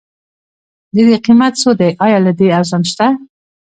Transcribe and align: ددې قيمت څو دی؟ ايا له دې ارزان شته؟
ددې 0.95 1.17
قيمت 1.25 1.53
څو 1.61 1.71
دی؟ 1.79 1.89
ايا 2.05 2.17
له 2.25 2.31
دې 2.39 2.47
ارزان 2.59 2.83
شته؟ 2.91 3.07